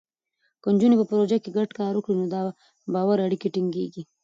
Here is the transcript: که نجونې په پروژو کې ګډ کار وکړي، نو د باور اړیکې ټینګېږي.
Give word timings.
که 0.61 0.67
نجونې 0.73 0.95
په 0.99 1.05
پروژو 1.09 1.37
کې 1.43 1.55
ګډ 1.57 1.69
کار 1.79 1.93
وکړي، 1.95 2.13
نو 2.19 2.25
د 2.33 2.35
باور 2.93 3.17
اړیکې 3.25 3.47
ټینګېږي. 3.53 4.01